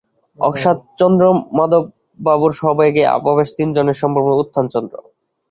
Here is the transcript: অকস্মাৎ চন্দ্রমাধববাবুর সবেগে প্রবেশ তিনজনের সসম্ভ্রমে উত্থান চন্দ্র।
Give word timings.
অকস্মাৎ 0.39 0.77
চন্দ্রমাধববাবুর 0.99 2.53
সবেগে 2.59 3.03
প্রবেশ 3.17 3.47
তিনজনের 3.57 3.97
সসম্ভ্রমে 3.97 4.39
উত্থান 4.41 4.65
চন্দ্র। 4.73 4.95